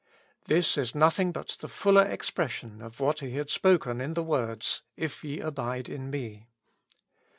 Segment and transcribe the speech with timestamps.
[0.45, 4.81] This is nothing but the fuller expression of what He had spoken in the words,"
[4.97, 6.47] If ye abide in me."